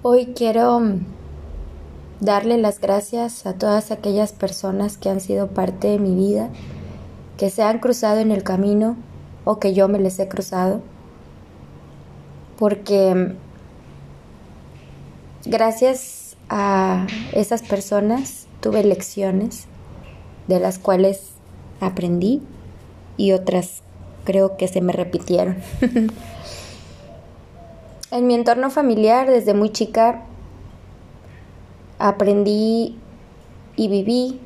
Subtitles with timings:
[0.00, 0.80] Hoy quiero
[2.20, 6.50] darle las gracias a todas aquellas personas que han sido parte de mi vida,
[7.36, 8.96] que se han cruzado en el camino
[9.44, 10.82] o que yo me les he cruzado,
[12.60, 13.34] porque
[15.44, 19.66] gracias a esas personas tuve lecciones
[20.46, 21.30] de las cuales
[21.80, 22.40] aprendí
[23.16, 23.82] y otras
[24.22, 25.56] creo que se me repitieron.
[28.10, 30.22] En mi entorno familiar, desde muy chica,
[31.98, 32.98] aprendí
[33.76, 34.40] y viví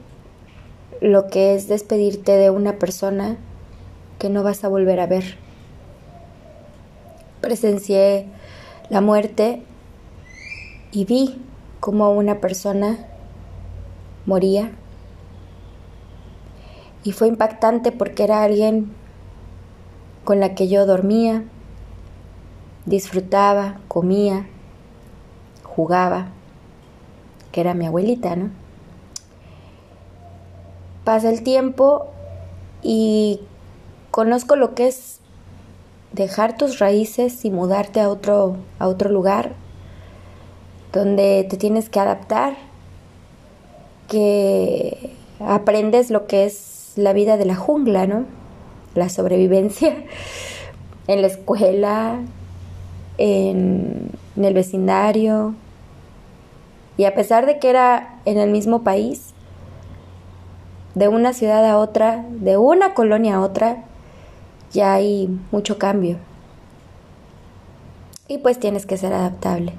[1.00, 3.36] lo que es despedirte de una persona
[4.18, 5.36] que no vas a volver a ver.
[7.40, 8.26] Presencié
[8.90, 9.62] la muerte
[10.90, 11.40] y vi
[11.78, 13.06] cómo una persona
[14.26, 14.72] moría.
[17.04, 18.92] Y fue impactante porque era alguien
[20.24, 21.44] con la que yo dormía,
[22.86, 24.46] disfrutaba, comía,
[25.62, 26.28] jugaba,
[27.50, 28.50] que era mi abuelita, ¿no?
[31.04, 32.06] Pasa el tiempo
[32.82, 33.40] y
[34.10, 35.20] conozco lo que es
[36.12, 39.54] dejar tus raíces y mudarte a otro, a otro lugar
[40.92, 42.54] donde te tienes que adaptar,
[44.08, 48.26] que aprendes lo que es la vida de la jungla, ¿no?
[48.94, 49.96] La sobrevivencia
[51.06, 52.20] en la escuela,
[53.22, 55.54] en, el vecindario.
[56.96, 59.32] Y a pesar de que era en el mismo país,
[60.94, 63.84] de una ciudad a otra, de una colonia a otra,
[64.72, 66.18] ya hay mucho cambio.
[68.26, 69.74] Y pues tienes que ser adaptable.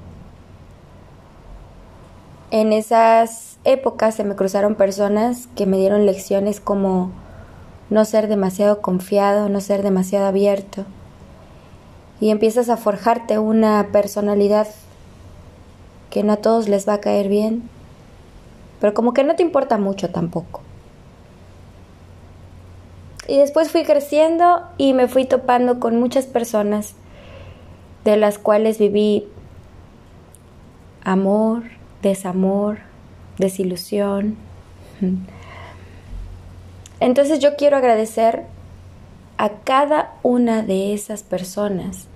[2.50, 7.10] En esas épocas se me cruzaron personas que me dieron lecciones como
[7.90, 10.84] no ser demasiado confiado, no ser demasiado abierto,
[12.20, 14.68] y empiezas a forjarte una personalidad
[16.10, 17.68] que no a todos les va a caer bien,
[18.80, 20.60] pero como que no te importa mucho tampoco.
[23.26, 26.94] Y después fui creciendo y me fui topando con muchas personas
[28.04, 29.26] de las cuales viví
[31.02, 31.62] amor,
[32.02, 32.78] desamor,
[33.38, 34.36] desilusión.
[37.00, 38.44] Entonces yo quiero agradecer
[39.36, 42.08] a cada una de esas personas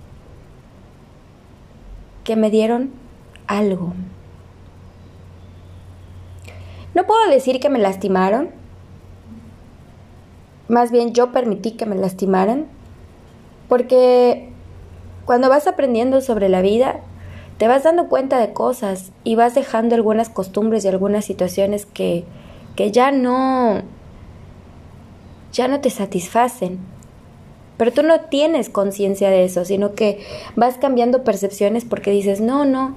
[2.23, 2.91] que me dieron
[3.47, 3.93] algo.
[6.93, 8.49] No puedo decir que me lastimaron,
[10.67, 12.67] más bien yo permití que me lastimaran,
[13.67, 14.49] porque
[15.25, 17.01] cuando vas aprendiendo sobre la vida,
[17.57, 22.25] te vas dando cuenta de cosas y vas dejando algunas costumbres y algunas situaciones que,
[22.75, 23.81] que ya no
[25.51, 26.79] ya no te satisfacen
[27.79, 30.19] pero tú no tienes conciencia de eso, sino que
[30.57, 32.95] vas cambiando percepciones porque dices, no, no,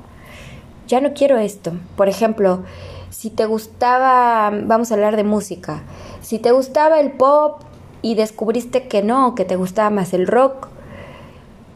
[0.88, 1.72] ya no quiero esto.
[1.96, 2.64] Por ejemplo,
[3.08, 5.84] si te gustaba, vamos a hablar de música,
[6.20, 7.60] si te gustaba el pop
[8.02, 10.66] y descubriste que no, que te gustaba más el rock,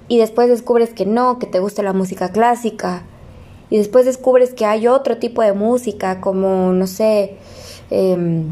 [0.09, 3.05] y después descubres que no, que te gusta la música clásica,
[3.71, 7.37] y después descubres que hay otro tipo de música como, no sé,
[7.91, 8.43] eh,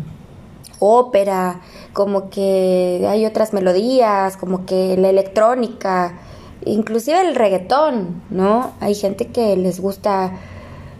[0.79, 1.61] ópera,
[1.95, 6.19] como que hay otras melodías, como que la electrónica,
[6.67, 8.73] inclusive el reggaetón, ¿no?
[8.81, 10.33] Hay gente que les gusta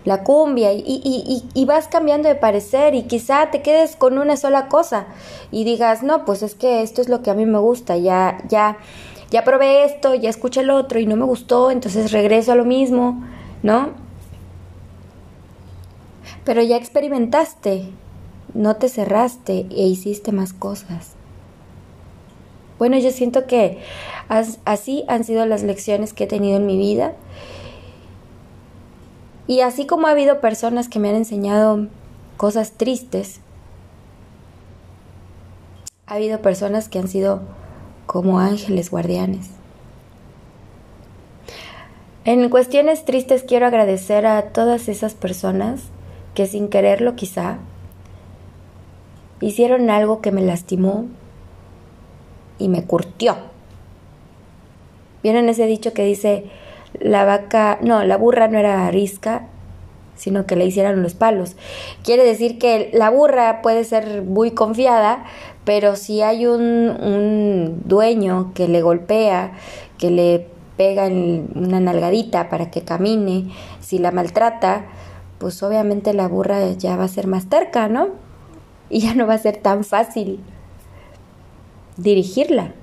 [0.05, 4.37] la cumbia y, y, y, vas cambiando de parecer y quizá te quedes con una
[4.37, 5.07] sola cosa
[5.51, 8.39] y digas, no, pues es que esto es lo que a mí me gusta, ya,
[8.49, 8.77] ya,
[9.31, 12.67] ya probé esto, ya escuché el otro y no me gustó, entonces regreso a lo
[12.67, 13.25] mismo,
[13.63, 13.93] ¿no?
[16.45, 17.89] Pero ya experimentaste,
[18.55, 21.13] no te cerraste e hiciste más cosas.
[22.79, 23.79] Bueno, yo siento que
[24.65, 27.13] así han sido las lecciones que he tenido en mi vida.
[29.47, 31.89] Y así como ha habido personas que me han enseñado
[32.37, 33.41] cosas tristes,
[36.07, 37.43] ha habido personas que han sido
[38.07, 39.51] como ángeles guardianes.
[42.25, 45.83] En cuestiones tristes quiero agradecer a todas esas personas
[46.35, 47.59] que sin quererlo quizá
[49.45, 51.07] hicieron algo que me lastimó
[52.59, 53.37] y me curtió.
[55.23, 56.45] ¿Vieron ese dicho que dice,
[57.01, 59.49] la vaca, no, la burra no era arisca,
[60.17, 61.57] sino que le hicieron los palos.
[62.03, 65.25] Quiere decir que la burra puede ser muy confiada,
[65.65, 69.53] pero si hay un, un dueño que le golpea,
[69.99, 70.47] que le
[70.77, 73.51] pega una nalgadita para que camine,
[73.81, 74.87] si la maltrata,
[75.39, 78.24] pues obviamente la burra ya va a ser más terca, ¿no?
[78.95, 80.39] Y ya no va a ser tan fácil
[81.97, 82.75] dirigirla.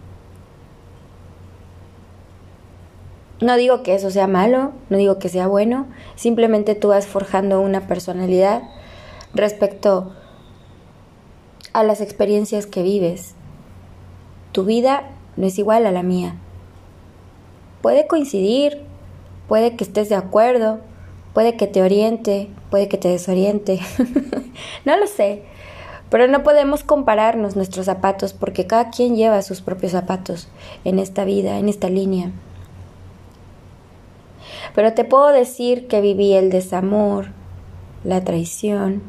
[3.40, 7.62] No digo que eso sea malo, no digo que sea bueno, simplemente tú vas forjando
[7.62, 8.62] una personalidad
[9.34, 10.12] respecto
[11.72, 13.36] a las experiencias que vives.
[14.52, 16.36] Tu vida no es igual a la mía.
[17.82, 18.82] Puede coincidir,
[19.48, 20.82] puede que estés de acuerdo,
[21.34, 23.80] puede que te oriente, puede que te desoriente,
[24.86, 25.44] no lo sé,
[26.12, 30.50] pero no podemos compararnos nuestros zapatos porque cada quien lleva sus propios zapatos
[30.84, 32.32] en esta vida, en esta línea.
[34.76, 37.28] Pero te puedo decir que viví el desamor,
[38.04, 39.02] la traición,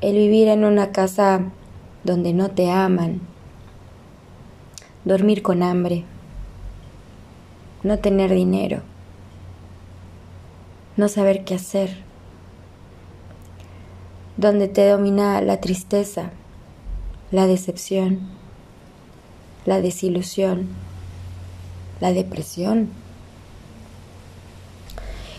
[0.00, 1.52] el vivir en una casa
[2.02, 3.20] donde no te aman,
[5.04, 6.04] dormir con hambre,
[7.84, 8.82] no tener dinero,
[10.96, 12.05] no saber qué hacer,
[14.36, 16.30] donde te domina la tristeza,
[17.30, 18.20] la decepción,
[19.64, 20.68] la desilusión,
[22.00, 22.90] la depresión.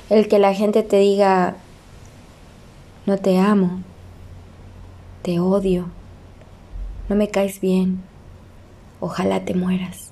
[0.10, 1.58] El que la gente te diga,
[3.06, 3.82] no te amo,
[5.22, 5.90] te odio,
[7.10, 8.04] no me caes bien,
[9.00, 10.12] ojalá te mueras.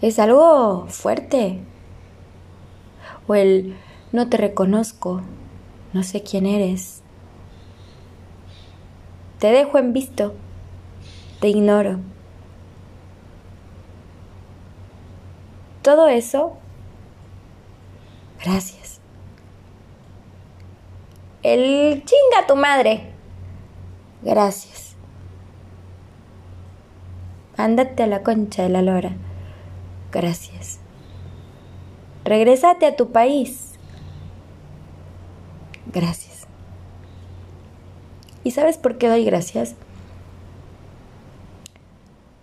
[0.00, 1.60] Es algo fuerte.
[3.26, 3.74] O el
[4.12, 5.22] no te reconozco,
[5.94, 7.02] no sé quién eres.
[9.38, 10.34] Te dejo en visto,
[11.40, 12.00] te ignoro.
[15.82, 16.58] Todo eso
[18.44, 19.00] Gracias.
[21.42, 23.12] El chinga tu madre.
[24.22, 24.96] Gracias.
[27.56, 29.12] Ándate a la concha de la lora.
[30.12, 30.78] Gracias.
[32.24, 33.73] Regrésate a tu país.
[35.94, 36.46] Gracias.
[38.42, 39.74] ¿Y sabes por qué doy gracias?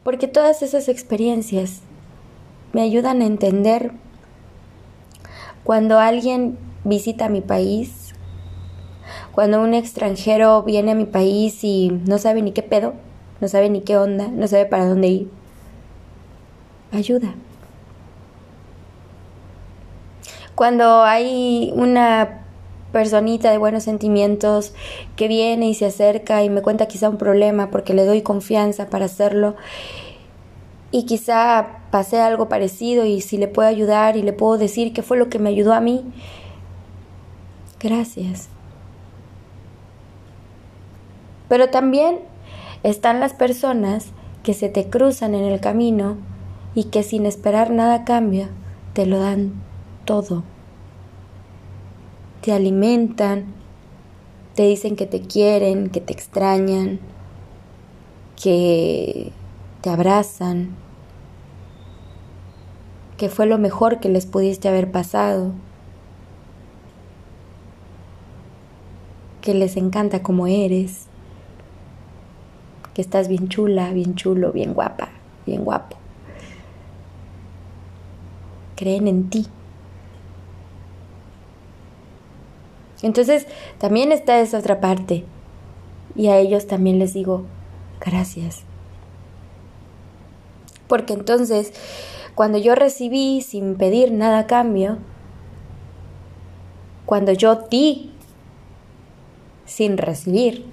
[0.04, 1.82] Porque todas esas experiencias
[2.74, 3.92] me ayudan a entender
[5.64, 8.16] cuando alguien visita mi país,
[9.34, 12.94] cuando un extranjero viene a mi país y no sabe ni qué pedo,
[13.42, 15.30] no sabe ni qué onda, no sabe para dónde ir,
[16.92, 17.36] ayuda.
[20.56, 22.42] Cuando hay una
[22.92, 24.74] personita de buenos sentimientos
[25.16, 28.90] que viene y se acerca y me cuenta quizá un problema porque le doy confianza
[28.90, 29.56] para hacerlo
[30.92, 35.02] y quizá pasé algo parecido y si le puedo ayudar y le puedo decir qué
[35.02, 36.04] fue lo que me ayudó a mí,
[37.80, 38.50] gracias.
[41.48, 42.20] Pero también
[42.84, 44.08] están las personas
[44.44, 46.18] que se te cruzan en el camino
[46.76, 48.48] y que sin esperar nada a cambio
[48.94, 49.54] te lo dan
[50.06, 50.44] todo.
[52.42, 53.46] Te alimentan,
[54.56, 57.00] te dicen que te quieren, que te extrañan,
[58.42, 59.32] que
[59.82, 60.76] te abrazan,
[63.18, 65.52] que fue lo mejor que les pudiste haber pasado,
[69.42, 71.08] que les encanta como eres,
[72.96, 75.10] que estás bien chula, bien chulo, bien guapa,
[75.46, 75.98] bien guapo.
[78.76, 79.48] Creen en ti.
[83.02, 85.26] Entonces también está esa otra parte.
[86.16, 87.46] Y a ellos también les digo,
[88.00, 88.64] gracias
[90.92, 91.72] porque entonces
[92.36, 94.98] cuando yo recibí sin pedir nada a cambio,
[97.06, 98.12] cuando yo di
[99.64, 100.66] sin recibir,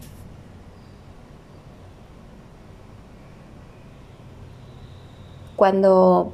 [5.54, 6.32] cuando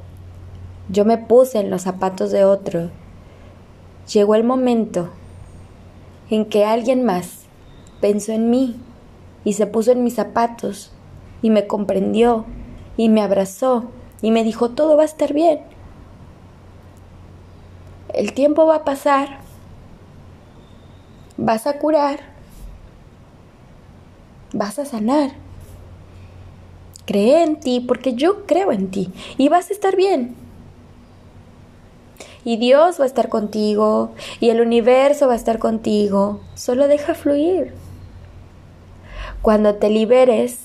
[0.89, 2.89] yo me puse en los zapatos de otro,
[4.11, 5.11] llegó el momento
[6.29, 7.45] en que alguien más
[8.01, 8.75] pensó en mí
[9.43, 10.91] y se puso en mis zapatos
[11.41, 12.45] y me comprendió
[12.97, 13.85] y me abrazó
[14.21, 15.61] y me dijo, todo va a estar bien.
[18.13, 19.39] El tiempo va a pasar,
[21.37, 22.19] vas a curar,
[24.53, 25.31] vas a sanar.
[27.05, 30.44] Cree en ti porque yo creo en ti y vas a estar bien.
[32.45, 36.39] Y Dios va a estar contigo y el universo va a estar contigo.
[36.53, 37.73] Solo deja fluir.
[39.41, 40.59] Cuando te liberes,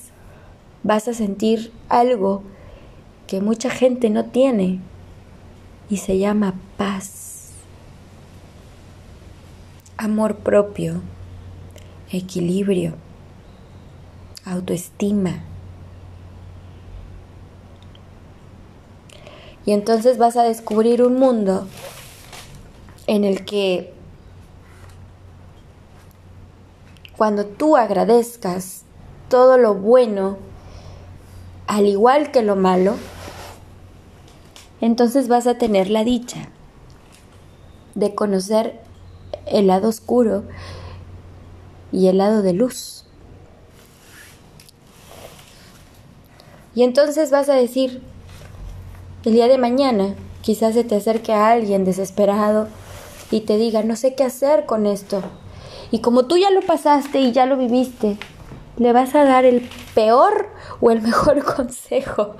[0.82, 2.42] vas a sentir algo
[3.26, 4.80] que mucha gente no tiene
[5.88, 7.50] y se llama paz,
[9.96, 11.00] amor propio,
[12.10, 12.94] equilibrio,
[14.44, 15.49] autoestima.
[19.70, 21.64] Y entonces vas a descubrir un mundo
[23.06, 23.94] en el que
[27.16, 28.82] cuando tú agradezcas
[29.28, 30.38] todo lo bueno
[31.68, 32.96] al igual que lo malo,
[34.80, 36.48] entonces vas a tener la dicha
[37.94, 38.80] de conocer
[39.46, 40.42] el lado oscuro
[41.92, 43.04] y el lado de luz.
[46.74, 48.09] Y entonces vas a decir,
[49.24, 52.68] el día de mañana quizás se te acerque a alguien desesperado
[53.30, 55.22] y te diga, no sé qué hacer con esto.
[55.90, 58.16] Y como tú ya lo pasaste y ya lo viviste,
[58.76, 60.48] le vas a dar el peor
[60.80, 62.36] o el mejor consejo,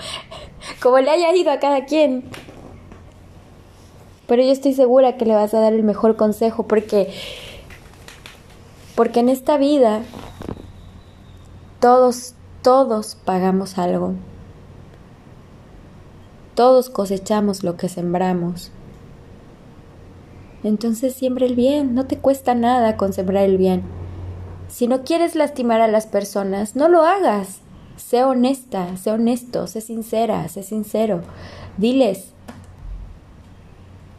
[0.83, 2.25] como le haya ido a cada quien.
[4.27, 7.13] Pero yo estoy segura que le vas a dar el mejor consejo porque
[8.95, 10.03] porque en esta vida
[11.81, 14.15] todos todos pagamos algo.
[16.55, 18.73] Todos cosechamos lo que sembramos.
[20.63, 23.83] Entonces siembra el bien, no te cuesta nada con sembrar el bien.
[24.69, 27.61] Si no quieres lastimar a las personas, no lo hagas.
[27.97, 31.23] Sé honesta, sé honesto, sé sincera, sé sincero.
[31.77, 32.33] Diles.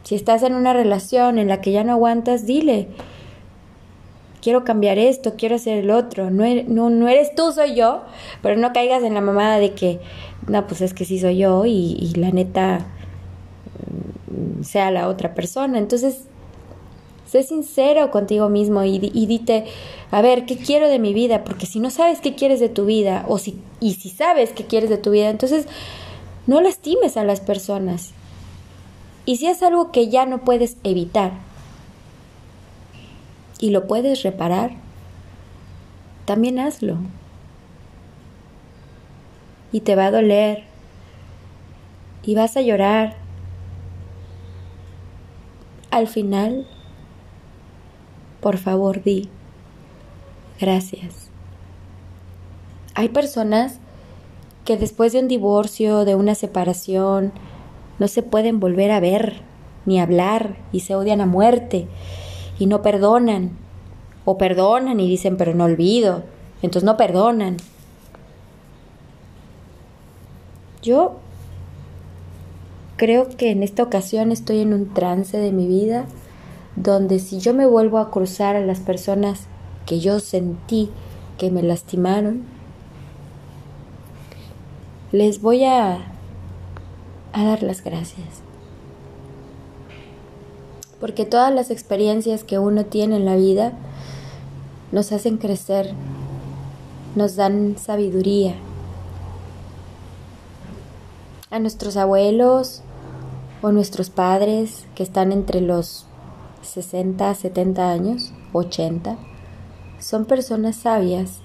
[0.02, 2.88] Si estás en una relación en la que ya no aguantas, dile.
[4.42, 6.30] Quiero cambiar esto, quiero hacer el otro.
[6.30, 8.02] No, er, no, eres tú, soy yo.
[8.42, 10.00] Pero no caigas en la mamada de que,
[10.46, 12.80] no, pues es que sí soy yo y, y la neta
[14.28, 15.78] mm, sea la otra persona.
[15.78, 16.26] Entonces,
[17.32, 19.64] Sé sincero contigo mismo y, dite,
[20.10, 21.44] a ver, ¿qué quiero de mi vida?
[21.44, 24.66] Porque si no sabes qué quieres de tu vida, o si, y si sabes qué
[24.66, 25.66] quieres de tu vida, entonces
[26.46, 28.10] no lastimes a las personas.
[29.24, 31.32] Y si es algo que ya no puedes evitar
[33.62, 34.72] y lo puedes reparar,
[36.24, 36.96] también hazlo.
[39.70, 40.64] Y te va a doler.
[42.24, 43.14] Y vas a llorar.
[45.92, 46.66] Al final
[48.40, 49.28] por favor di
[50.60, 51.30] gracias.
[52.96, 53.78] Hay personas
[54.64, 57.32] que después de un divorcio, de una separación,
[58.00, 59.42] no se pueden volver a ver
[59.86, 61.86] ni hablar y se odian a muerte
[62.58, 63.50] y no perdonan
[64.24, 66.22] o perdonan y dicen pero no olvido,
[66.62, 67.56] entonces no perdonan.
[70.82, 71.16] Yo
[72.96, 76.06] creo que en esta ocasión estoy en un trance de mi vida
[76.76, 79.46] donde si yo me vuelvo a cruzar a las personas
[79.86, 80.90] que yo sentí
[81.38, 82.44] que me lastimaron,
[85.10, 85.98] les voy a,
[87.32, 88.42] a dar las gracias.
[91.02, 93.72] Porque todas las experiencias que uno tiene en la vida
[94.92, 95.92] nos hacen crecer,
[97.16, 98.54] nos dan sabiduría.
[101.50, 102.82] A nuestros abuelos
[103.62, 106.06] o nuestros padres que están entre los
[106.62, 109.18] 60, 70 años, 80,
[109.98, 111.40] son personas sabias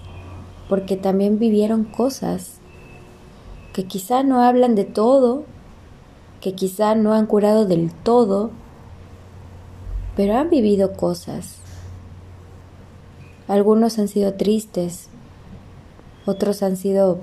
[0.70, 2.60] porque también vivieron cosas
[3.74, 5.46] que quizá no hablan de todo,
[6.42, 8.52] que quizá no han curado del todo,
[10.18, 11.58] pero han vivido cosas.
[13.48, 15.08] Algunos han sido tristes,
[16.26, 17.20] otros han sido,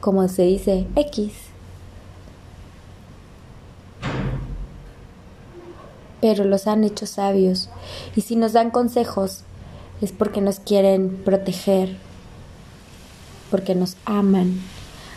[0.00, 1.32] como se dice, X.
[6.18, 7.68] pero los han hecho sabios.
[8.16, 9.42] Y si nos dan consejos
[10.00, 11.96] es porque nos quieren proteger,
[13.50, 14.60] porque nos aman,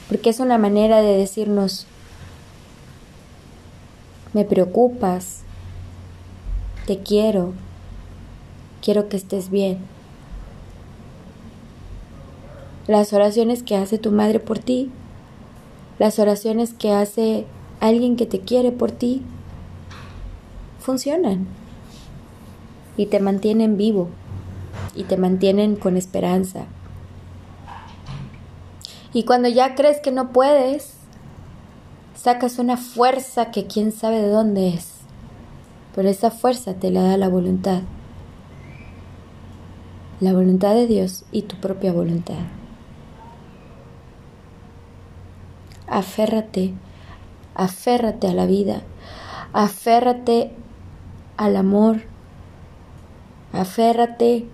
[0.07, 1.87] porque es una manera de decirnos,
[4.33, 5.43] me preocupas,
[6.89, 7.53] te quiero,
[8.81, 9.77] quiero que estés bien.
[12.87, 14.89] Las oraciones que hace tu madre por ti,
[15.99, 17.45] las oraciones que hace
[17.79, 19.21] alguien que te quiere por ti,
[20.79, 21.45] funcionan.
[22.97, 24.09] Y te mantienen vivo.
[24.95, 26.65] Y te mantienen con esperanza.
[29.13, 30.95] Y cuando ya crees que no puedes,
[32.15, 34.98] sacas una fuerza que quién sabe de dónde es,
[35.99, 37.81] pero esa fuerza te la da la voluntad,
[40.21, 42.37] la voluntad de Dios y tu propia voluntad.
[45.87, 46.73] Aférrate,
[47.53, 48.81] aférrate a la vida,
[49.51, 50.53] aférrate
[51.35, 52.03] al amor,
[53.51, 54.47] aférrate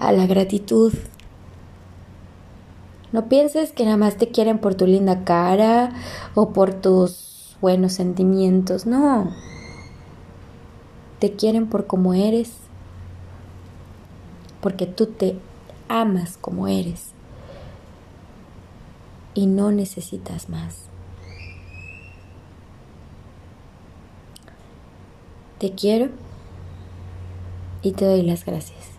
[0.00, 0.92] a la gratitud.
[3.12, 5.90] No pienses que nada más te quieren por tu linda cara
[6.34, 9.30] o por tus buenos sentimientos, no.
[11.18, 12.52] Te quieren por como eres,
[14.60, 15.38] porque tú te
[15.88, 17.12] amas como eres
[19.34, 20.86] y no necesitas más.
[25.58, 26.10] Te quiero
[27.82, 28.93] y te doy las gracias.